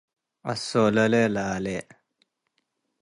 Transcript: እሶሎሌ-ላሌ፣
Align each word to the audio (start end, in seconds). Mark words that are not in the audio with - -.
እሶሎሌ-ላሌ፣ 0.51 1.65